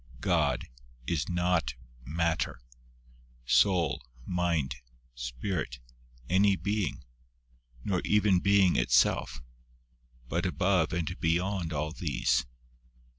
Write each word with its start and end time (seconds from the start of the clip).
God 0.21 0.65
is 1.05 1.29
not 1.29 1.75
matter 2.03 2.59
soul, 3.45 4.01
mind, 4.25 4.77
spirit, 5.13 5.77
any 6.27 6.55
being, 6.55 7.03
nor 7.83 8.01
even 8.03 8.39
being 8.39 8.77
itself, 8.77 9.43
but 10.27 10.43
above 10.47 10.91
and 10.91 11.19
beyond 11.19 11.71
all 11.71 11.91
these. 11.91 12.47